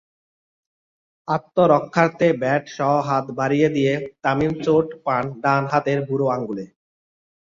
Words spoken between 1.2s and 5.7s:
আত্মরক্ষার্থে ব্যাটসহ হাত বাড়িয়ে দিয়ে তামিম চোট পান ডান